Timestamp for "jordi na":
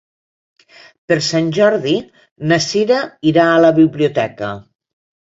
1.57-2.57